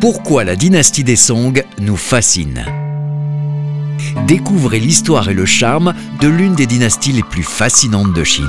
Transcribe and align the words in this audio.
Pourquoi 0.00 0.44
la 0.44 0.54
dynastie 0.54 1.02
des 1.02 1.16
Song 1.16 1.60
nous 1.80 1.96
fascine 1.96 2.64
Découvrez 4.28 4.78
l'histoire 4.78 5.28
et 5.28 5.34
le 5.34 5.44
charme 5.44 5.92
de 6.20 6.28
l'une 6.28 6.54
des 6.54 6.66
dynasties 6.66 7.10
les 7.10 7.24
plus 7.24 7.42
fascinantes 7.42 8.12
de 8.12 8.22
Chine. 8.22 8.46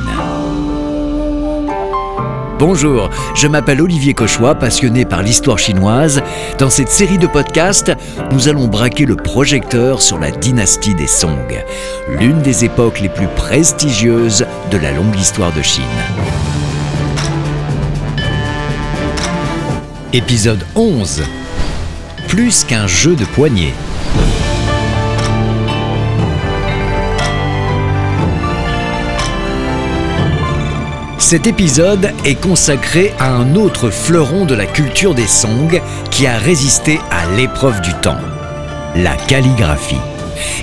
Bonjour, 2.60 3.10
je 3.33 3.47
m'appelle 3.47 3.81
Olivier 3.81 4.13
Cauchois, 4.13 4.54
passionné 4.54 5.06
par 5.06 5.24
l'histoire 5.24 5.58
chinoise. 5.58 6.22
Dans 6.60 6.70
cette 6.70 6.90
série 6.90 7.17
de 7.17 7.26
podcasts, 7.26 7.94
nous 8.31 8.47
allons 8.47 8.68
braquer 8.68 9.06
le 9.06 9.16
projecteur 9.16 10.04
sur 10.04 10.20
la 10.20 10.29
dynastie 10.29 10.94
des 10.94 11.08
Song, 11.08 11.63
l'une 12.20 12.44
des 12.44 12.63
époques 12.63 13.00
les 13.00 13.10
plus 13.10 13.29
prestigieuses 13.36 14.46
de 14.70 14.78
la 14.78 14.92
longue 14.92 15.18
histoire 15.18 15.52
de 15.54 15.63
Chine. 15.63 15.84
Épisode 20.13 20.63
11 20.76 21.23
Plus 22.30 22.64
qu'un 22.64 22.86
jeu 22.86 23.16
de 23.16 23.26
poignée. 23.26 23.74
Cet 31.18 31.48
épisode 31.48 32.12
est 32.26 32.40
consacré 32.40 33.14
à 33.20 33.32
un 33.32 33.56
autre 33.56 33.90
fleuron 33.90 34.46
de 34.46 34.54
la 34.54 34.68
culture 34.68 35.16
des 35.16 35.26
Song 35.26 35.82
qui 36.12 36.28
a 36.28 36.38
résisté 36.38 37.00
à 37.10 37.26
l'épreuve 37.36 37.82
du 37.82 37.94
temps, 37.96 38.20
la 38.96 39.16
calligraphie, 39.16 39.98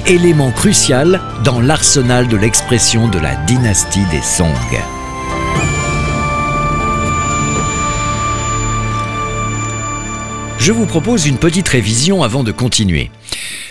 élément 0.06 0.52
crucial 0.52 1.20
dans 1.42 1.60
l'arsenal 1.60 2.28
de 2.28 2.36
l'expression 2.36 3.08
de 3.08 3.18
la 3.18 3.34
dynastie 3.46 4.04
des 4.12 4.22
Song. 4.22 4.54
Je 10.66 10.72
vous 10.72 10.86
propose 10.86 11.26
une 11.26 11.38
petite 11.38 11.68
révision 11.68 12.24
avant 12.24 12.42
de 12.42 12.50
continuer. 12.50 13.12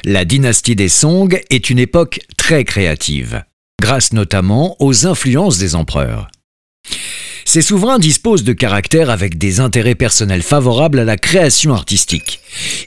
La 0.06 0.24
dynastie 0.24 0.78
des 0.78 0.88
Song 0.88 1.38
est 1.50 1.70
une 1.70 1.78
époque 1.78 2.22
très 2.38 2.64
créative, 2.64 3.44
grâce 3.82 4.14
notamment 4.14 4.78
aux 4.80 5.06
influences 5.06 5.58
des 5.58 5.76
empereurs. 5.76 6.30
Ces 7.44 7.62
souverains 7.62 8.00
disposent 8.00 8.46
de 8.46 8.54
caractères 8.54 9.10
avec 9.10 9.38
des 9.38 9.60
intérêts 9.60 9.96
personnels 9.96 10.42
favorables 10.42 11.00
à 11.00 11.04
la 11.04 11.18
création 11.18 11.74
artistique. 11.74 12.40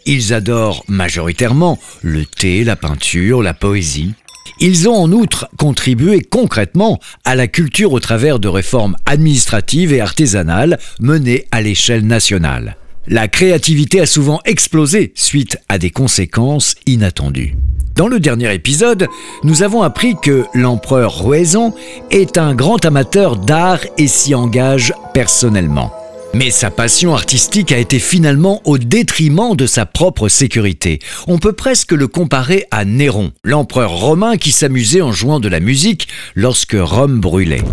Ils 0.07 0.33
adorent 0.33 0.85
majoritairement 0.89 1.79
le 2.01 2.25
thé, 2.25 2.65
la 2.65 2.77
peinture, 2.77 3.43
la 3.43 3.53
poésie. 3.53 4.15
Ils 4.59 4.89
ont 4.89 4.97
en 4.97 5.13
outre 5.13 5.51
contribué 5.59 6.23
concrètement 6.23 6.99
à 7.27 7.35
la 7.35 7.47
culture 7.47 7.93
au 7.93 8.01
travers 8.01 8.39
de 8.39 8.49
réformes 8.49 8.97
administratives 9.05 9.93
et 9.93 10.01
artisanales 10.01 10.79
menées 10.99 11.45
à 11.51 11.61
l'échelle 11.61 12.07
nationale. 12.07 12.78
La 13.11 13.27
créativité 13.27 14.01
a 14.01 14.07
souvent 14.07 14.41
explosé 14.45 15.13
suite 15.15 15.57
à 15.71 15.79
des 15.79 15.89
conséquences 15.89 16.75
inattendues. 16.85 17.55
Dans 17.95 18.07
le 18.07 18.21
dernier 18.21 18.53
épisode, 18.53 19.09
nous 19.45 19.63
avons 19.63 19.81
appris 19.83 20.15
que 20.21 20.45
l'empereur 20.53 21.25
Ruizong 21.25 21.73
est 22.11 22.37
un 22.37 22.55
grand 22.55 22.85
amateur 22.85 23.37
d'art 23.37 23.81
et 23.97 24.09
s'y 24.09 24.35
engage 24.35 24.93
personnellement. 25.15 25.91
Mais 26.39 26.53
sa 26.53 26.71
passion 26.71 27.15
artistique 27.15 27.73
a 27.73 27.79
été 27.79 27.99
finalement 27.99 28.63
au 28.65 28.79
détriment 28.79 29.57
de 29.57 29.67
sa 29.67 29.87
propre 29.87 30.29
sécurité. 30.29 31.01
On 31.27 31.39
peut 31.39 31.53
presque 31.53 31.91
le 31.91 32.07
comparer 32.07 32.65
à 32.71 32.85
Néron, 32.85 33.33
l'empereur 33.43 33.91
romain 33.91 34.37
qui 34.37 34.53
s'amusait 34.53 35.01
en 35.01 35.11
jouant 35.11 35.41
de 35.41 35.49
la 35.49 35.59
musique 35.59 36.07
lorsque 36.37 36.77
Rome 36.79 37.19
brûlait. 37.19 37.65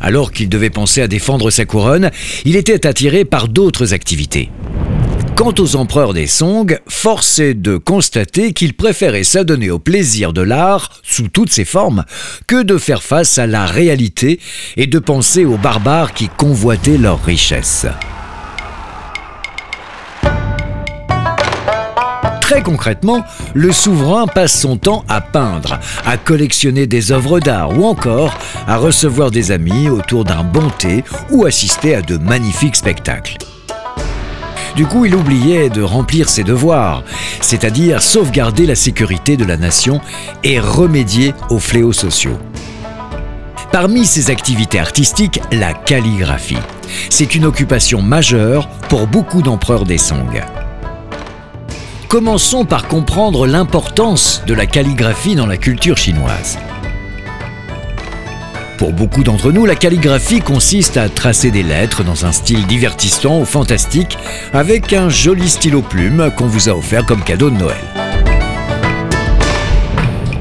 Alors 0.00 0.30
qu'il 0.30 0.48
devait 0.48 0.70
penser 0.70 1.02
à 1.02 1.08
défendre 1.08 1.50
sa 1.50 1.64
couronne, 1.64 2.12
il 2.44 2.54
était 2.54 2.86
attiré 2.86 3.24
par 3.24 3.48
d'autres 3.48 3.92
activités. 3.92 4.50
Quant 5.36 5.52
aux 5.58 5.76
empereurs 5.76 6.14
des 6.14 6.26
Song, 6.26 6.80
force 6.88 7.40
est 7.40 7.52
de 7.52 7.76
constater 7.76 8.54
qu'ils 8.54 8.72
préféraient 8.72 9.22
s'adonner 9.22 9.70
au 9.70 9.78
plaisir 9.78 10.32
de 10.32 10.40
l'art, 10.40 10.88
sous 11.02 11.28
toutes 11.28 11.52
ses 11.52 11.66
formes, 11.66 12.06
que 12.46 12.62
de 12.62 12.78
faire 12.78 13.02
face 13.02 13.36
à 13.36 13.46
la 13.46 13.66
réalité 13.66 14.40
et 14.78 14.86
de 14.86 14.98
penser 14.98 15.44
aux 15.44 15.58
barbares 15.58 16.14
qui 16.14 16.28
convoitaient 16.28 16.96
leurs 16.96 17.22
richesses. 17.22 17.86
Très 22.40 22.62
concrètement, 22.62 23.22
le 23.52 23.72
souverain 23.72 24.26
passe 24.26 24.58
son 24.58 24.78
temps 24.78 25.04
à 25.06 25.20
peindre, 25.20 25.78
à 26.06 26.16
collectionner 26.16 26.86
des 26.86 27.12
œuvres 27.12 27.40
d'art 27.40 27.78
ou 27.78 27.84
encore 27.84 28.38
à 28.66 28.78
recevoir 28.78 29.30
des 29.30 29.50
amis 29.50 29.90
autour 29.90 30.24
d'un 30.24 30.44
bon 30.44 30.70
thé 30.78 31.04
ou 31.30 31.44
assister 31.44 31.94
à 31.94 32.00
de 32.00 32.16
magnifiques 32.16 32.76
spectacles. 32.76 33.36
Du 34.76 34.84
coup, 34.84 35.06
il 35.06 35.14
oubliait 35.14 35.70
de 35.70 35.80
remplir 35.80 36.28
ses 36.28 36.44
devoirs, 36.44 37.02
c'est-à-dire 37.40 38.02
sauvegarder 38.02 38.66
la 38.66 38.74
sécurité 38.74 39.38
de 39.38 39.44
la 39.46 39.56
nation 39.56 40.02
et 40.44 40.60
remédier 40.60 41.32
aux 41.48 41.58
fléaux 41.58 41.94
sociaux. 41.94 42.38
Parmi 43.72 44.04
ses 44.04 44.30
activités 44.30 44.78
artistiques, 44.78 45.40
la 45.50 45.72
calligraphie. 45.72 46.58
C'est 47.08 47.34
une 47.34 47.46
occupation 47.46 48.02
majeure 48.02 48.68
pour 48.90 49.06
beaucoup 49.06 49.40
d'empereurs 49.40 49.86
des 49.86 49.98
Song. 49.98 50.42
Commençons 52.08 52.66
par 52.66 52.86
comprendre 52.86 53.46
l'importance 53.46 54.42
de 54.46 54.52
la 54.52 54.66
calligraphie 54.66 55.36
dans 55.36 55.46
la 55.46 55.56
culture 55.56 55.96
chinoise. 55.96 56.58
Pour 58.78 58.92
beaucoup 58.92 59.22
d'entre 59.22 59.52
nous, 59.52 59.64
la 59.64 59.74
calligraphie 59.74 60.40
consiste 60.40 60.98
à 60.98 61.08
tracer 61.08 61.50
des 61.50 61.62
lettres 61.62 62.04
dans 62.04 62.26
un 62.26 62.32
style 62.32 62.66
divertissant 62.66 63.40
ou 63.40 63.46
fantastique 63.46 64.18
avec 64.52 64.92
un 64.92 65.08
joli 65.08 65.48
stylo 65.48 65.80
plume 65.80 66.30
qu'on 66.36 66.46
vous 66.46 66.68
a 66.68 66.72
offert 66.72 67.06
comme 67.06 67.24
cadeau 67.24 67.48
de 67.48 67.56
Noël. 67.56 67.76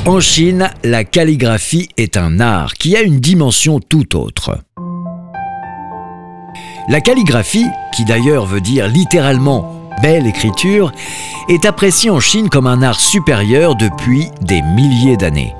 En 0.06 0.20
Chine, 0.20 0.70
la 0.84 1.06
calligraphie 1.06 1.88
est 1.96 2.18
un 2.18 2.42
art 2.42 2.74
qui 2.74 2.98
a 2.98 3.02
une 3.02 3.22
dimension 3.22 3.80
tout 3.80 4.18
autre. 4.18 4.58
La 6.90 7.00
calligraphie, 7.00 7.68
qui 7.96 8.04
d'ailleurs 8.04 8.46
veut 8.46 8.62
dire 8.62 8.88
littéralement 8.90 9.90
belle 10.02 10.28
écriture, 10.28 10.92
est 11.48 11.66
appréciée 11.66 12.10
en 12.10 12.20
Chine 12.20 12.50
comme 12.50 12.68
un 12.68 12.82
art 12.82 13.00
supérieur 13.00 13.76
depuis 13.76 14.28
des 14.42 14.62
milliers 14.62 15.18
d'années. 15.18 15.56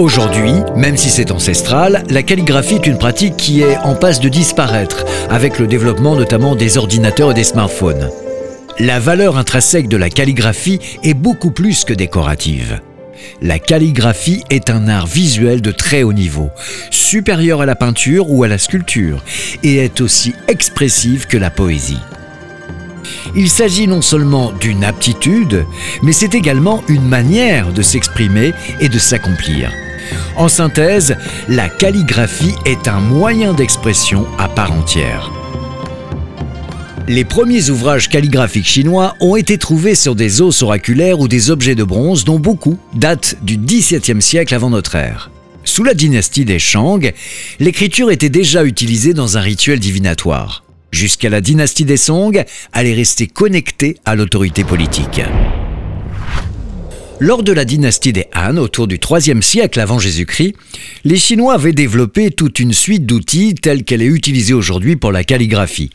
Aujourd'hui, 0.00 0.54
même 0.76 0.96
si 0.96 1.10
c'est 1.10 1.30
ancestral, 1.30 2.04
la 2.08 2.22
calligraphie 2.22 2.76
est 2.76 2.86
une 2.86 2.96
pratique 2.96 3.36
qui 3.36 3.60
est 3.60 3.76
en 3.84 3.94
passe 3.94 4.18
de 4.18 4.30
disparaître, 4.30 5.04
avec 5.28 5.58
le 5.58 5.66
développement 5.66 6.16
notamment 6.16 6.56
des 6.56 6.78
ordinateurs 6.78 7.32
et 7.32 7.34
des 7.34 7.44
smartphones. 7.44 8.08
La 8.78 8.98
valeur 8.98 9.36
intrinsèque 9.36 9.88
de 9.88 9.98
la 9.98 10.08
calligraphie 10.08 10.78
est 11.02 11.12
beaucoup 11.12 11.50
plus 11.50 11.84
que 11.84 11.92
décorative. 11.92 12.80
La 13.42 13.58
calligraphie 13.58 14.42
est 14.48 14.70
un 14.70 14.88
art 14.88 15.06
visuel 15.06 15.60
de 15.60 15.70
très 15.70 16.02
haut 16.02 16.14
niveau, 16.14 16.48
supérieur 16.90 17.60
à 17.60 17.66
la 17.66 17.76
peinture 17.76 18.30
ou 18.30 18.42
à 18.42 18.48
la 18.48 18.56
sculpture, 18.56 19.22
et 19.62 19.84
est 19.84 20.00
aussi 20.00 20.34
expressive 20.48 21.26
que 21.26 21.36
la 21.36 21.50
poésie. 21.50 22.00
Il 23.36 23.50
s'agit 23.50 23.86
non 23.86 24.00
seulement 24.00 24.50
d'une 24.52 24.82
aptitude, 24.82 25.66
mais 26.02 26.12
c'est 26.12 26.32
également 26.32 26.82
une 26.88 27.06
manière 27.06 27.70
de 27.74 27.82
s'exprimer 27.82 28.54
et 28.80 28.88
de 28.88 28.98
s'accomplir. 28.98 29.70
En 30.36 30.48
synthèse, 30.48 31.16
la 31.48 31.68
calligraphie 31.68 32.54
est 32.64 32.88
un 32.88 33.00
moyen 33.00 33.52
d'expression 33.52 34.26
à 34.38 34.48
part 34.48 34.72
entière. 34.72 35.30
Les 37.08 37.24
premiers 37.24 37.70
ouvrages 37.70 38.08
calligraphiques 38.08 38.68
chinois 38.68 39.16
ont 39.20 39.34
été 39.34 39.58
trouvés 39.58 39.96
sur 39.96 40.14
des 40.14 40.42
os 40.42 40.62
oraculaires 40.62 41.18
ou 41.18 41.26
des 41.26 41.50
objets 41.50 41.74
de 41.74 41.82
bronze 41.82 42.24
dont 42.24 42.38
beaucoup 42.38 42.78
datent 42.94 43.36
du 43.42 43.56
XVIIe 43.56 44.22
siècle 44.22 44.54
avant 44.54 44.70
notre 44.70 44.94
ère. 44.94 45.30
Sous 45.64 45.82
la 45.82 45.94
dynastie 45.94 46.44
des 46.44 46.58
Shang, 46.58 47.12
l'écriture 47.58 48.10
était 48.10 48.28
déjà 48.28 48.64
utilisée 48.64 49.12
dans 49.12 49.36
un 49.36 49.40
rituel 49.40 49.80
divinatoire. 49.80 50.64
Jusqu'à 50.92 51.30
la 51.30 51.40
dynastie 51.40 51.84
des 51.84 51.96
Song, 51.96 52.44
elle 52.74 52.86
est 52.86 52.94
restée 52.94 53.26
connectée 53.26 53.96
à 54.04 54.14
l'autorité 54.14 54.64
politique. 54.64 55.20
Lors 57.22 57.42
de 57.42 57.52
la 57.52 57.66
dynastie 57.66 58.14
des 58.14 58.24
Han, 58.34 58.56
autour 58.56 58.86
du 58.86 58.98
IIIe 58.98 59.42
siècle 59.42 59.78
avant 59.78 59.98
Jésus-Christ, 59.98 60.54
les 61.04 61.18
Chinois 61.18 61.52
avaient 61.52 61.74
développé 61.74 62.30
toute 62.30 62.58
une 62.58 62.72
suite 62.72 63.04
d'outils 63.04 63.54
tels 63.54 63.84
qu'elle 63.84 64.00
est 64.00 64.06
utilisée 64.06 64.54
aujourd'hui 64.54 64.96
pour 64.96 65.12
la 65.12 65.22
calligraphie, 65.22 65.90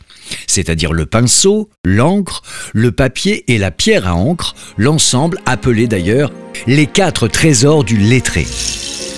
c'est-à-dire 0.46 0.92
le 0.92 1.04
pinceau, 1.04 1.68
l'encre, 1.84 2.42
le 2.72 2.92
papier 2.92 3.42
et 3.52 3.58
la 3.58 3.72
pierre 3.72 4.06
à 4.06 4.14
encre, 4.14 4.54
l'ensemble 4.78 5.40
appelé 5.46 5.88
d'ailleurs 5.88 6.32
les 6.68 6.86
quatre 6.86 7.26
trésors 7.26 7.82
du 7.82 7.96
lettré. 7.96 8.46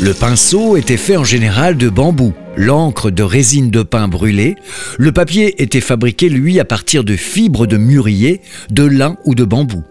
Le 0.00 0.14
pinceau 0.14 0.78
était 0.78 0.96
fait 0.96 1.18
en 1.18 1.24
général 1.24 1.76
de 1.76 1.90
bambou, 1.90 2.32
l'encre 2.56 3.10
de 3.10 3.22
résine 3.22 3.70
de 3.70 3.82
pin 3.82 4.08
brûlée, 4.08 4.56
le 4.96 5.12
papier 5.12 5.62
était 5.62 5.82
fabriqué 5.82 6.30
lui 6.30 6.58
à 6.58 6.64
partir 6.64 7.04
de 7.04 7.16
fibres 7.16 7.66
de 7.66 7.76
mûrier, 7.76 8.40
de 8.70 8.84
lin 8.84 9.18
ou 9.26 9.34
de 9.34 9.44
bambou. 9.44 9.84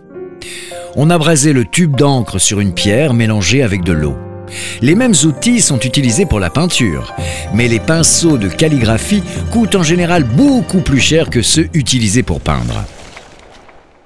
On 0.99 1.11
abrasait 1.11 1.53
le 1.53 1.63
tube 1.63 1.95
d'encre 1.95 2.39
sur 2.39 2.59
une 2.59 2.73
pierre 2.73 3.13
mélangée 3.13 3.61
avec 3.61 3.83
de 3.83 3.93
l'eau. 3.93 4.17
Les 4.81 4.95
mêmes 4.95 5.13
outils 5.25 5.61
sont 5.61 5.79
utilisés 5.79 6.25
pour 6.25 6.39
la 6.39 6.49
peinture, 6.49 7.13
mais 7.53 7.67
les 7.67 7.79
pinceaux 7.79 8.39
de 8.39 8.47
calligraphie 8.47 9.21
coûtent 9.51 9.75
en 9.75 9.83
général 9.83 10.23
beaucoup 10.23 10.81
plus 10.81 10.99
cher 10.99 11.29
que 11.29 11.43
ceux 11.43 11.69
utilisés 11.75 12.23
pour 12.23 12.41
peindre. 12.41 12.83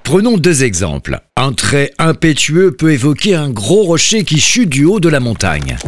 Prenons 0.02 0.36
deux 0.36 0.64
exemples. 0.64 1.20
Un 1.34 1.54
trait 1.54 1.92
impétueux 1.98 2.72
peut 2.72 2.92
évoquer 2.92 3.36
un 3.36 3.48
gros 3.48 3.84
rocher 3.84 4.24
qui 4.24 4.38
chute 4.38 4.68
du 4.68 4.84
haut 4.84 5.00
de 5.00 5.08
la 5.08 5.20
montagne. 5.20 5.78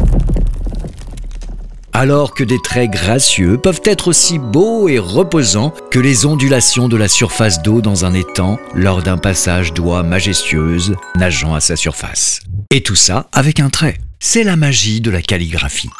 Alors 1.97 2.35
que 2.35 2.43
des 2.43 2.61
traits 2.61 2.91
gracieux 2.91 3.57
peuvent 3.57 3.81
être 3.85 4.09
aussi 4.09 4.41
beaux 4.41 4.89
et 4.89 4.99
reposants 4.99 5.73
que 5.93 6.01
les 6.01 6.27
ondulations 6.27 6.89
de 6.89 6.97
la 6.97 7.07
surface 7.07 7.63
d'eau 7.63 7.81
dans 7.81 8.05
un 8.05 8.15
étang 8.15 8.59
lors 8.75 9.01
d'un 9.01 9.17
passage 9.17 9.73
d'oie 9.73 10.03
majestueuse 10.03 10.97
nageant 11.15 11.55
à 11.55 11.61
sa 11.61 11.77
surface. 11.77 12.41
Et 12.73 12.83
tout 12.83 12.97
ça 12.97 13.29
avec 13.31 13.61
un 13.61 13.71
trait. 13.71 13.97
C'est 14.19 14.43
la 14.43 14.57
magie 14.57 15.01
de 15.01 15.13
la 15.13 15.23
calligraphie. 15.23 15.91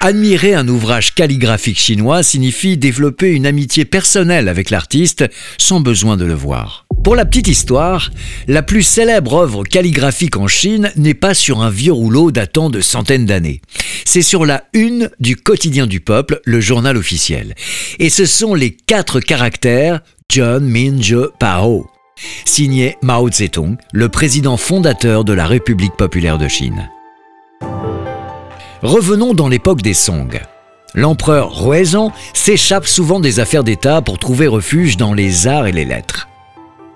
Admirer 0.00 0.52
un 0.52 0.68
ouvrage 0.68 1.14
calligraphique 1.14 1.78
chinois 1.78 2.22
signifie 2.22 2.76
développer 2.76 3.32
une 3.32 3.46
amitié 3.46 3.86
personnelle 3.86 4.50
avec 4.50 4.68
l'artiste 4.68 5.24
sans 5.56 5.80
besoin 5.80 6.18
de 6.18 6.26
le 6.26 6.34
voir. 6.34 6.83
Pour 7.04 7.16
la 7.16 7.26
petite 7.26 7.48
histoire, 7.48 8.10
la 8.48 8.62
plus 8.62 8.82
célèbre 8.82 9.34
œuvre 9.34 9.62
calligraphique 9.62 10.38
en 10.38 10.48
Chine 10.48 10.90
n'est 10.96 11.12
pas 11.12 11.34
sur 11.34 11.60
un 11.60 11.68
vieux 11.68 11.92
rouleau 11.92 12.30
datant 12.30 12.70
de 12.70 12.80
centaines 12.80 13.26
d'années. 13.26 13.60
C'est 14.06 14.22
sur 14.22 14.46
la 14.46 14.64
une 14.72 15.10
du 15.20 15.36
quotidien 15.36 15.86
du 15.86 16.00
peuple, 16.00 16.40
le 16.46 16.62
journal 16.62 16.96
officiel. 16.96 17.54
Et 17.98 18.08
ce 18.08 18.24
sont 18.24 18.54
les 18.54 18.70
quatre 18.70 19.20
caractères 19.20 20.00
John 20.30 20.64
Minje 20.66 21.28
Pao, 21.38 21.86
signé 22.46 22.96
Mao 23.02 23.30
Zedong, 23.30 23.76
le 23.92 24.08
président 24.08 24.56
fondateur 24.56 25.24
de 25.24 25.34
la 25.34 25.46
République 25.46 25.96
populaire 25.98 26.38
de 26.38 26.48
Chine. 26.48 26.88
Revenons 28.80 29.34
dans 29.34 29.48
l'époque 29.48 29.82
des 29.82 29.94
Song. 29.94 30.40
L'empereur 30.94 31.64
Ruizan 31.64 32.12
s'échappe 32.32 32.86
souvent 32.86 33.20
des 33.20 33.40
affaires 33.40 33.64
d'État 33.64 34.00
pour 34.00 34.18
trouver 34.18 34.46
refuge 34.46 34.96
dans 34.96 35.12
les 35.12 35.46
arts 35.46 35.66
et 35.66 35.72
les 35.72 35.84
lettres. 35.84 36.28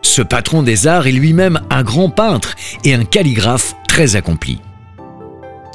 Ce 0.09 0.23
patron 0.23 0.63
des 0.63 0.87
arts 0.87 1.07
est 1.07 1.13
lui-même 1.13 1.61
un 1.69 1.83
grand 1.83 2.09
peintre 2.09 2.57
et 2.83 2.95
un 2.95 3.05
calligraphe 3.05 3.77
très 3.87 4.17
accompli. 4.17 4.59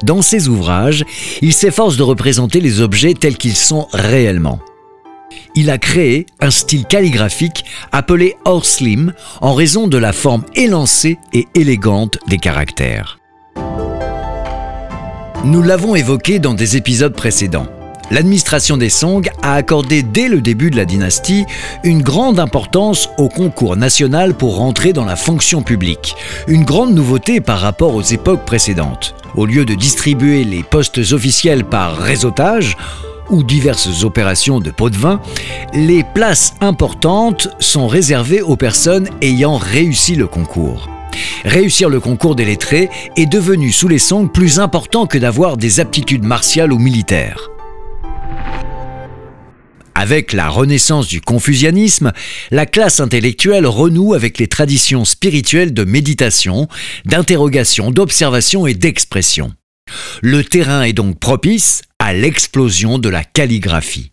Dans 0.02 0.24
ses 0.24 0.48
ouvrages, 0.50 1.06
il 1.44 1.54
s'efforce 1.54 1.98
de 1.98 2.04
représenter 2.04 2.60
les 2.60 2.82
objets 2.82 3.14
tels 3.14 3.38
qu'ils 3.38 3.56
sont 3.56 3.88
réellement. 3.94 4.58
Il 5.54 5.70
a 5.70 5.78
créé 5.78 6.26
un 6.40 6.50
style 6.50 6.86
calligraphique 6.86 7.64
appelé 7.92 8.36
Horslim 8.44 9.14
en 9.40 9.54
raison 9.54 9.88
de 9.88 10.00
la 10.00 10.14
forme 10.14 10.46
élancée 10.56 11.20
et 11.32 11.48
élégante 11.54 12.18
des 12.28 12.40
caractères. 12.40 13.20
Nous 15.46 15.62
l'avons 15.62 15.94
évoqué 15.94 16.40
dans 16.40 16.56
des 16.56 16.76
épisodes 16.76 17.16
précédents. 17.16 17.68
L'administration 18.14 18.78
des 18.78 18.92
Song 18.92 19.28
a 19.42 19.56
accordé 19.56 20.04
dès 20.04 20.28
le 20.28 20.40
début 20.40 20.70
de 20.70 20.76
la 20.76 20.86
dynastie 20.86 21.48
une 21.84 22.04
grande 22.04 22.40
importance 22.40 23.10
au 23.18 23.28
concours 23.28 23.76
national 23.76 24.36
pour 24.36 24.58
rentrer 24.58 24.94
dans 24.94 25.04
la 25.04 25.16
fonction 25.16 25.64
publique, 25.64 26.16
une 26.48 26.64
grande 26.64 26.94
nouveauté 26.94 27.42
par 27.42 27.60
rapport 27.60 27.96
aux 27.96 28.04
époques 28.04 28.46
précédentes. 28.46 29.16
Au 29.36 29.48
lieu 29.48 29.66
de 29.66 29.74
distribuer 29.74 30.44
les 30.44 30.62
postes 30.62 31.00
officiels 31.12 31.66
par 31.66 31.98
réseautage, 31.98 32.78
ou 33.32 33.42
diverses 33.42 34.04
opérations 34.04 34.60
de 34.60 34.70
pot 34.70 34.92
de 34.92 34.98
vin, 34.98 35.20
les 35.74 36.04
places 36.04 36.54
importantes 36.62 37.48
sont 37.58 37.88
réservées 37.88 38.44
aux 38.44 38.58
personnes 38.58 39.10
ayant 39.24 39.58
réussi 39.58 40.14
le 40.14 40.28
concours. 40.28 40.88
Réussir 41.46 41.90
le 41.90 42.00
concours 42.00 42.36
des 42.36 42.46
lettrés 42.46 42.92
est 43.18 43.26
devenu 43.26 43.72
sous 43.72 43.88
les 43.88 43.98
Song 43.98 44.32
plus 44.32 44.60
important 44.60 45.08
que 45.08 45.18
d'avoir 45.18 45.58
des 45.58 45.80
aptitudes 45.80 46.26
martiales 46.26 46.72
ou 46.72 46.78
militaires. 46.78 47.50
Avec 50.04 50.34
la 50.34 50.50
renaissance 50.50 51.08
du 51.08 51.22
confucianisme, 51.22 52.12
la 52.52 52.66
classe 52.66 53.00
intellectuelle 53.00 53.66
renoue 53.66 54.14
avec 54.14 54.38
les 54.38 54.48
traditions 54.48 55.06
spirituelles 55.06 55.74
de 55.74 55.86
méditation, 55.86 56.68
d'interrogation, 57.06 57.90
d'observation 57.90 58.68
et 58.68 58.74
d'expression. 58.74 59.54
Le 60.22 60.44
terrain 60.44 60.84
est 60.84 60.92
donc 60.92 61.20
propice 61.20 61.84
à 62.00 62.12
l'explosion 62.12 63.00
de 63.00 63.08
la 63.08 63.24
calligraphie. 63.24 64.12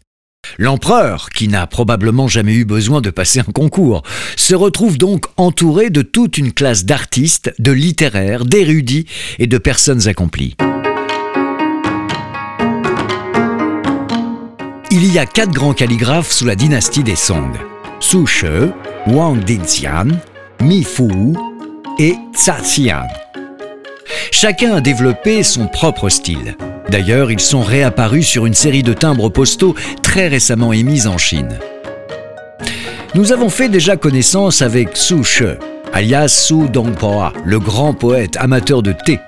L'empereur, 0.59 1.29
qui 1.31 1.49
n'a 1.49 1.67
probablement 1.67 2.29
jamais 2.29 2.55
eu 2.55 2.65
besoin 2.65 3.01
de 3.01 3.11
passer 3.11 3.41
un 3.41 3.53
concours, 3.53 4.05
se 4.37 4.55
retrouve 4.55 4.97
donc 4.97 5.25
entouré 5.37 5.91
de 5.91 6.03
toute 6.03 6.39
une 6.39 6.53
classe 6.53 6.85
d'artistes, 6.85 7.53
de 7.59 7.73
littéraires, 7.73 8.45
d'érudits 8.45 9.07
et 9.41 9.49
de 9.49 9.59
personnes 9.59 10.07
accomplies. 10.07 10.55
Il 14.93 15.13
y 15.13 15.21
a 15.21 15.27
quatre 15.27 15.53
grands 15.53 15.73
calligraphes 15.73 16.33
sous 16.33 16.45
la 16.45 16.57
dynastie 16.57 17.05
des 17.05 17.15
Song. 17.15 17.53
Su 18.01 18.27
She, 18.27 18.45
Wang 19.07 19.39
Dinxian, 19.39 20.09
Mi 20.61 20.83
Fu 20.83 21.09
et 22.01 22.17
Xia 22.33 22.57
Xian. 22.61 23.07
Chacun 24.33 24.75
a 24.75 24.81
développé 24.81 25.45
son 25.45 25.69
propre 25.69 26.09
style. 26.09 26.57
D'ailleurs, 26.91 27.31
ils 27.31 27.39
sont 27.39 27.63
réapparus 27.63 28.27
sur 28.27 28.47
une 28.47 28.55
série 28.55 28.83
de 28.83 28.93
timbres 28.93 29.29
postaux 29.29 29.77
très 30.03 30.27
récemment 30.27 30.73
émis 30.73 31.07
en 31.07 31.19
Chine. 31.19 31.61
Nous 33.15 33.31
avons 33.31 33.49
fait 33.49 33.69
déjà 33.69 33.97
connaissance 33.97 34.61
avec 34.61 34.97
Su 34.97 35.23
She, 35.23 35.45
alias 35.93 36.29
Su 36.49 36.69
Dongpoa, 36.69 37.33
le 37.45 37.61
grand 37.61 37.95
poète 37.95 38.37
amateur 38.39 38.83
de 38.83 38.93
thé. 38.93 39.21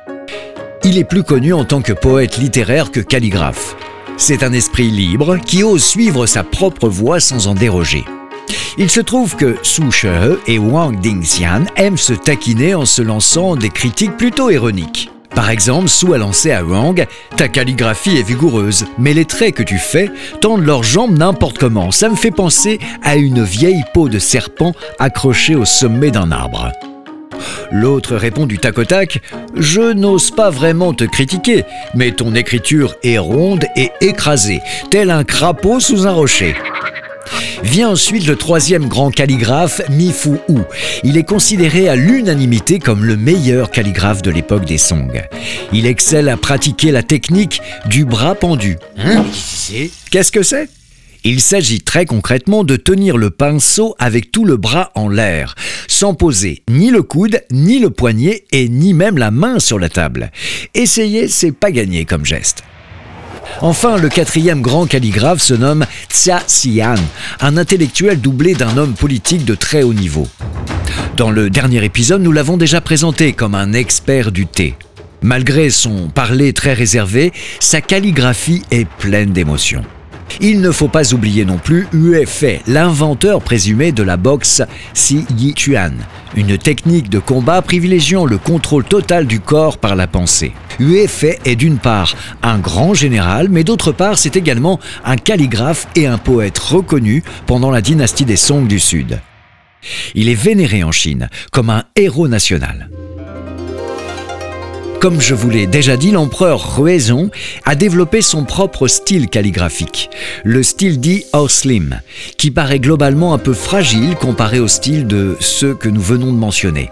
Il 0.82 0.98
est 0.98 1.04
plus 1.04 1.22
connu 1.22 1.52
en 1.52 1.64
tant 1.64 1.82
que 1.82 1.92
poète 1.92 2.38
littéraire 2.38 2.90
que 2.90 2.98
calligraphe. 2.98 3.76
C'est 4.24 4.44
un 4.44 4.52
esprit 4.52 4.88
libre 4.88 5.36
qui 5.36 5.64
ose 5.64 5.82
suivre 5.82 6.26
sa 6.26 6.44
propre 6.44 6.88
voie 6.88 7.18
sans 7.18 7.48
en 7.48 7.56
déroger. 7.56 8.04
Il 8.78 8.88
se 8.88 9.00
trouve 9.00 9.34
que 9.34 9.56
Su 9.64 9.90
She 9.90 10.06
et 10.46 10.60
Wang 10.60 11.00
Dingxian 11.00 11.64
aiment 11.74 11.96
se 11.96 12.12
taquiner 12.12 12.76
en 12.76 12.84
se 12.84 13.02
lançant 13.02 13.56
des 13.56 13.68
critiques 13.68 14.16
plutôt 14.16 14.48
ironiques. 14.48 15.10
Par 15.34 15.50
exemple, 15.50 15.88
Su 15.88 16.14
a 16.14 16.18
lancé 16.18 16.52
à 16.52 16.62
Wang 16.62 17.04
Ta 17.36 17.48
calligraphie 17.48 18.16
est 18.16 18.22
vigoureuse, 18.22 18.86
mais 18.96 19.12
les 19.12 19.24
traits 19.24 19.56
que 19.56 19.64
tu 19.64 19.78
fais 19.78 20.08
tendent 20.40 20.64
leurs 20.64 20.84
jambes 20.84 21.18
n'importe 21.18 21.58
comment. 21.58 21.90
Ça 21.90 22.08
me 22.08 22.14
fait 22.14 22.30
penser 22.30 22.78
à 23.02 23.16
une 23.16 23.42
vieille 23.42 23.82
peau 23.92 24.08
de 24.08 24.20
serpent 24.20 24.72
accrochée 25.00 25.56
au 25.56 25.64
sommet 25.64 26.12
d'un 26.12 26.30
arbre. 26.30 26.70
L'autre 27.70 28.16
répond 28.16 28.46
du 28.46 28.58
tac 28.58 28.78
au 28.78 28.84
tac 28.84 29.20
Je 29.56 29.92
n'ose 29.92 30.30
pas 30.30 30.50
vraiment 30.50 30.92
te 30.94 31.04
critiquer, 31.04 31.64
mais 31.94 32.12
ton 32.12 32.34
écriture 32.34 32.94
est 33.02 33.18
ronde 33.18 33.64
et 33.76 33.90
écrasée, 34.00 34.60
tel 34.90 35.10
un 35.10 35.24
crapaud 35.24 35.80
sous 35.80 36.06
un 36.06 36.12
rocher. 36.12 36.54
Vient 37.62 37.90
ensuite 37.90 38.26
le 38.26 38.36
troisième 38.36 38.88
grand 38.88 39.10
calligraphe, 39.10 39.82
Mi 39.88 40.12
Fu 40.12 40.30
Hu. 40.48 40.58
Il 41.04 41.16
est 41.16 41.22
considéré 41.22 41.88
à 41.88 41.94
l'unanimité 41.94 42.78
comme 42.78 43.04
le 43.04 43.16
meilleur 43.16 43.70
calligraphe 43.70 44.22
de 44.22 44.30
l'époque 44.30 44.64
des 44.64 44.78
Song. 44.78 45.22
Il 45.72 45.86
excelle 45.86 46.28
à 46.28 46.36
pratiquer 46.36 46.90
la 46.90 47.02
technique 47.02 47.62
du 47.86 48.04
bras 48.04 48.34
pendu. 48.34 48.78
Hein 48.98 49.24
Qu'est-ce 50.10 50.32
que 50.32 50.42
c'est? 50.42 50.68
Il 51.24 51.40
s'agit 51.40 51.80
très 51.80 52.06
concrètement 52.06 52.64
de 52.64 52.76
tenir 52.76 53.16
le 53.16 53.30
pinceau 53.30 53.94
avec 53.98 54.32
tout 54.32 54.44
le 54.44 54.56
bras 54.56 54.90
en 54.94 55.08
l'air, 55.08 55.54
sans 55.86 56.14
poser 56.14 56.62
ni 56.68 56.90
le 56.90 57.02
coude, 57.02 57.42
ni 57.50 57.78
le 57.78 57.90
poignet 57.90 58.44
et 58.52 58.68
ni 58.68 58.94
même 58.94 59.18
la 59.18 59.30
main 59.30 59.58
sur 59.58 59.78
la 59.78 59.88
table. 59.88 60.30
Essayez, 60.74 61.28
c'est 61.28 61.52
pas 61.52 61.70
gagné 61.70 62.04
comme 62.04 62.24
geste. 62.24 62.64
Enfin, 63.60 63.98
le 63.98 64.08
quatrième 64.08 64.62
grand 64.62 64.86
calligraphe 64.86 65.40
se 65.40 65.54
nomme 65.54 65.84
Xia 66.08 66.40
Xian, 66.46 66.94
un 67.40 67.56
intellectuel 67.56 68.20
doublé 68.20 68.54
d'un 68.54 68.76
homme 68.76 68.94
politique 68.94 69.44
de 69.44 69.54
très 69.54 69.82
haut 69.82 69.94
niveau. 69.94 70.26
Dans 71.16 71.30
le 71.30 71.50
dernier 71.50 71.84
épisode, 71.84 72.22
nous 72.22 72.32
l'avons 72.32 72.56
déjà 72.56 72.80
présenté 72.80 73.32
comme 73.32 73.54
un 73.54 73.72
expert 73.72 74.32
du 74.32 74.46
thé. 74.46 74.74
Malgré 75.22 75.70
son 75.70 76.08
parler 76.08 76.52
très 76.52 76.72
réservé, 76.72 77.32
sa 77.60 77.80
calligraphie 77.80 78.62
est 78.70 78.88
pleine 78.88 79.32
d'émotions. 79.32 79.84
Il 80.40 80.60
ne 80.60 80.70
faut 80.70 80.88
pas 80.88 81.12
oublier 81.14 81.44
non 81.44 81.58
plus 81.58 81.86
Hue 81.92 82.24
Fei, 82.26 82.62
l'inventeur 82.66 83.42
présumé 83.42 83.92
de 83.92 84.02
la 84.02 84.16
boxe 84.16 84.62
Si 84.94 85.24
Yi 85.36 85.54
Chuan, 85.56 85.94
une 86.34 86.58
technique 86.58 87.08
de 87.10 87.18
combat 87.18 87.62
privilégiant 87.62 88.24
le 88.24 88.38
contrôle 88.38 88.84
total 88.84 89.26
du 89.26 89.40
corps 89.40 89.78
par 89.78 89.96
la 89.96 90.06
pensée. 90.06 90.52
Hue 90.80 91.06
Fei 91.06 91.38
est 91.44 91.56
d'une 91.56 91.78
part 91.78 92.14
un 92.42 92.58
grand 92.58 92.94
général, 92.94 93.48
mais 93.50 93.64
d'autre 93.64 93.92
part 93.92 94.18
c'est 94.18 94.36
également 94.36 94.80
un 95.04 95.16
calligraphe 95.16 95.86
et 95.96 96.06
un 96.06 96.18
poète 96.18 96.58
reconnu 96.58 97.22
pendant 97.46 97.70
la 97.70 97.80
dynastie 97.80 98.24
des 98.24 98.36
Song 98.36 98.66
du 98.66 98.80
Sud. 98.80 99.20
Il 100.14 100.28
est 100.28 100.34
vénéré 100.34 100.82
en 100.82 100.92
Chine 100.92 101.28
comme 101.50 101.70
un 101.70 101.84
héros 101.96 102.28
national. 102.28 102.88
Comme 105.02 105.20
je 105.20 105.34
vous 105.34 105.50
l'ai 105.50 105.66
déjà 105.66 105.96
dit, 105.96 106.12
l'empereur 106.12 106.76
Ruizong 106.76 107.28
a 107.64 107.74
développé 107.74 108.22
son 108.22 108.44
propre 108.44 108.86
style 108.86 109.28
calligraphique, 109.28 110.10
le 110.44 110.62
style 110.62 111.00
dit 111.00 111.24
Slim, 111.48 112.00
qui 112.38 112.52
paraît 112.52 112.78
globalement 112.78 113.34
un 113.34 113.38
peu 113.38 113.52
fragile 113.52 114.14
comparé 114.14 114.60
au 114.60 114.68
style 114.68 115.08
de 115.08 115.36
ceux 115.40 115.74
que 115.74 115.88
nous 115.88 116.00
venons 116.00 116.32
de 116.32 116.38
mentionner. 116.38 116.88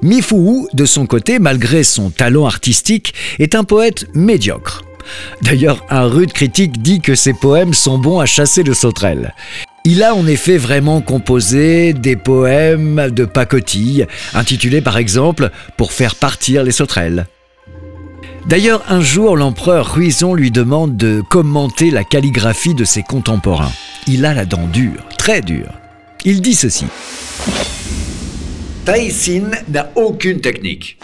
Mi 0.00 0.22
Fu, 0.22 0.68
de 0.72 0.86
son 0.86 1.04
côté, 1.04 1.38
malgré 1.38 1.82
son 1.82 2.08
talent 2.08 2.46
artistique, 2.46 3.12
est 3.38 3.54
un 3.54 3.64
poète 3.64 4.06
médiocre. 4.14 4.84
D'ailleurs, 5.42 5.84
un 5.90 6.06
rude 6.06 6.32
critique 6.32 6.80
dit 6.80 7.02
que 7.02 7.14
ses 7.14 7.34
poèmes 7.34 7.74
sont 7.74 7.98
bons 7.98 8.20
à 8.20 8.26
chasser 8.26 8.62
le 8.62 8.72
sauterelle. 8.72 9.34
Il 9.90 10.02
a 10.02 10.14
en 10.14 10.26
effet 10.26 10.58
vraiment 10.58 11.00
composé 11.00 11.94
des 11.94 12.14
poèmes 12.14 13.08
de 13.10 13.24
pacotille, 13.24 14.06
intitulés 14.34 14.82
par 14.82 14.98
exemple 14.98 15.48
Pour 15.78 15.92
faire 15.92 16.14
partir 16.14 16.62
les 16.62 16.72
sauterelles. 16.72 17.26
D'ailleurs, 18.46 18.84
un 18.90 19.00
jour, 19.00 19.34
l'empereur 19.34 19.94
Ruizon 19.94 20.34
lui 20.34 20.50
demande 20.50 20.98
de 20.98 21.22
commenter 21.30 21.90
la 21.90 22.04
calligraphie 22.04 22.74
de 22.74 22.84
ses 22.84 23.02
contemporains. 23.02 23.72
Il 24.06 24.26
a 24.26 24.34
la 24.34 24.44
dent 24.44 24.66
dure, 24.66 25.08
très 25.16 25.40
dure. 25.40 25.72
Il 26.26 26.42
dit 26.42 26.54
ceci. 26.54 26.84
Taïsin 28.84 29.52
n'a 29.70 29.90
aucune 29.96 30.42
technique. 30.42 30.98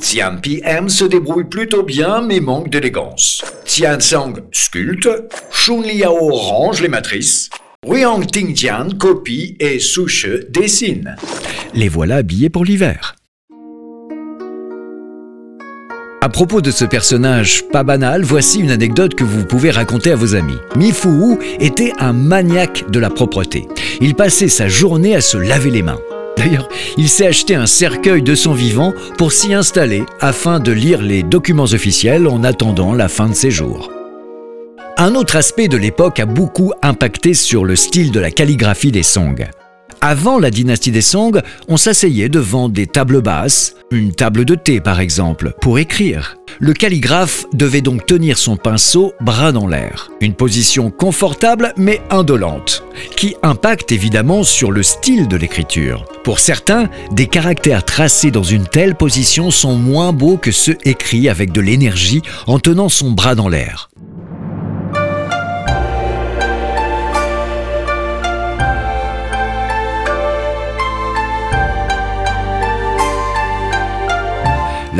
Tian 0.00 0.38
PM 0.40 0.88
se 0.88 1.04
débrouille 1.04 1.44
plutôt 1.44 1.82
bien 1.82 2.22
mais 2.22 2.40
manque 2.40 2.70
d'élégance. 2.70 3.44
Tian 3.66 3.98
sculpte, 4.50 5.10
Shun 5.50 5.82
Liao 5.82 6.30
range 6.30 6.80
les 6.80 6.88
matrices, 6.88 7.50
Ruang 7.88 8.26
Tingjian 8.26 8.90
copie 8.98 9.56
et 9.58 9.78
Souche 9.78 10.28
dessine. 10.50 11.16
Les 11.72 11.88
voilà 11.88 12.16
habillés 12.16 12.50
pour 12.50 12.66
l'hiver. 12.66 13.16
À 16.20 16.28
propos 16.28 16.60
de 16.60 16.70
ce 16.70 16.84
personnage 16.84 17.64
pas 17.72 17.82
banal, 17.82 18.22
voici 18.22 18.60
une 18.60 18.70
anecdote 18.70 19.14
que 19.14 19.24
vous 19.24 19.46
pouvez 19.46 19.70
raconter 19.70 20.12
à 20.12 20.16
vos 20.16 20.34
amis. 20.34 20.58
Mi 20.76 20.92
Fu 20.92 21.38
était 21.58 21.94
un 21.98 22.12
maniaque 22.12 22.90
de 22.90 22.98
la 22.98 23.08
propreté. 23.08 23.66
Il 24.02 24.14
passait 24.14 24.48
sa 24.48 24.68
journée 24.68 25.16
à 25.16 25.22
se 25.22 25.38
laver 25.38 25.70
les 25.70 25.82
mains. 25.82 26.00
D'ailleurs, 26.36 26.68
il 26.98 27.08
s'est 27.08 27.28
acheté 27.28 27.54
un 27.54 27.64
cercueil 27.64 28.20
de 28.20 28.34
son 28.34 28.52
vivant 28.52 28.92
pour 29.16 29.32
s'y 29.32 29.54
installer 29.54 30.04
afin 30.20 30.60
de 30.60 30.70
lire 30.70 31.00
les 31.00 31.22
documents 31.22 31.64
officiels 31.64 32.28
en 32.28 32.44
attendant 32.44 32.92
la 32.92 33.08
fin 33.08 33.30
de 33.30 33.34
ses 33.34 33.50
jours. 33.50 33.90
Un 35.02 35.14
autre 35.14 35.36
aspect 35.36 35.66
de 35.66 35.78
l'époque 35.78 36.20
a 36.20 36.26
beaucoup 36.26 36.74
impacté 36.82 37.32
sur 37.32 37.64
le 37.64 37.74
style 37.74 38.12
de 38.12 38.20
la 38.20 38.30
calligraphie 38.30 38.92
des 38.92 39.02
Song. 39.02 39.48
Avant 40.02 40.38
la 40.38 40.50
dynastie 40.50 40.90
des 40.90 41.00
Song, 41.00 41.40
on 41.68 41.78
s'asseyait 41.78 42.28
devant 42.28 42.68
des 42.68 42.86
tables 42.86 43.22
basses, 43.22 43.76
une 43.90 44.12
table 44.12 44.44
de 44.44 44.54
thé 44.54 44.78
par 44.78 45.00
exemple, 45.00 45.54
pour 45.62 45.78
écrire. 45.78 46.36
Le 46.58 46.74
calligraphe 46.74 47.46
devait 47.54 47.80
donc 47.80 48.04
tenir 48.04 48.36
son 48.36 48.58
pinceau 48.58 49.14
bras 49.22 49.52
dans 49.52 49.66
l'air. 49.66 50.10
Une 50.20 50.34
position 50.34 50.90
confortable 50.90 51.72
mais 51.78 52.02
indolente, 52.10 52.84
qui 53.16 53.36
impacte 53.42 53.92
évidemment 53.92 54.42
sur 54.42 54.70
le 54.70 54.82
style 54.82 55.28
de 55.28 55.38
l'écriture. 55.38 56.04
Pour 56.24 56.40
certains, 56.40 56.90
des 57.10 57.26
caractères 57.26 57.86
tracés 57.86 58.30
dans 58.30 58.42
une 58.42 58.66
telle 58.66 58.96
position 58.96 59.50
sont 59.50 59.76
moins 59.76 60.12
beaux 60.12 60.36
que 60.36 60.52
ceux 60.52 60.76
écrits 60.84 61.30
avec 61.30 61.52
de 61.52 61.62
l'énergie 61.62 62.20
en 62.46 62.58
tenant 62.58 62.90
son 62.90 63.12
bras 63.12 63.34
dans 63.34 63.48
l'air. 63.48 63.88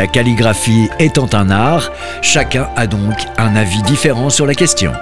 La 0.01 0.07
calligraphie 0.07 0.89
étant 0.99 1.29
un 1.35 1.51
art, 1.51 1.93
chacun 2.23 2.71
a 2.75 2.87
donc 2.87 3.13
un 3.37 3.55
avis 3.55 3.83
différent 3.83 4.31
sur 4.31 4.47
la 4.47 4.55
question. 4.55 4.93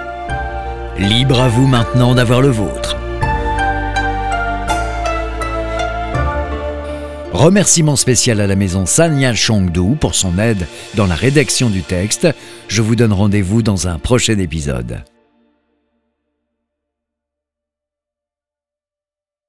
Libre 0.97 1.39
à 1.39 1.47
vous 1.47 1.67
maintenant 1.67 2.15
d'avoir 2.15 2.41
le 2.41 2.49
vôtre. 2.49 2.97
Remerciement 7.31 7.95
spécial 7.95 8.41
à 8.41 8.47
la 8.47 8.57
maison 8.57 8.85
Sanya 8.85 9.33
Chongdu 9.33 9.95
pour 9.97 10.15
son 10.15 10.37
aide 10.37 10.67
dans 10.95 11.07
la 11.07 11.15
rédaction 11.15 11.69
du 11.69 11.81
texte. 11.81 12.27
Je 12.67 12.81
vous 12.81 12.97
donne 12.97 13.13
rendez-vous 13.13 13.61
dans 13.61 13.87
un 13.87 13.99
prochain 13.99 14.37
épisode. 14.37 15.05